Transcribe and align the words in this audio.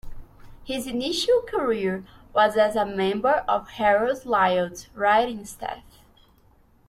His 0.63 0.87
initial 0.87 1.41
career 1.41 2.03
was 2.33 2.57
as 2.57 2.75
a 2.75 2.87
member 2.87 3.45
of 3.47 3.67
Harold 3.69 4.25
Lloyd's 4.25 4.89
writing 4.95 5.45
staff. 5.45 5.83